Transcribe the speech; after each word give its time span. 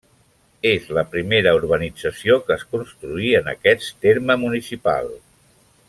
És 0.69 0.87
la 0.97 1.03
primera 1.15 1.53
urbanització 1.57 2.39
que 2.47 2.57
es 2.57 2.65
construí 2.73 3.31
en 3.41 3.53
aquest 3.53 3.93
terme 4.07 4.41
municipal. 4.47 5.15